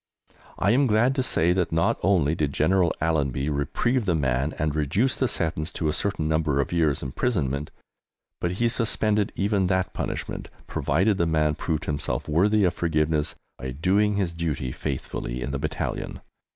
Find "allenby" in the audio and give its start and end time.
3.01-3.49